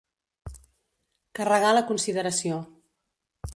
Carregar 1.41 1.75
la 1.79 1.85
consideració. 1.93 2.61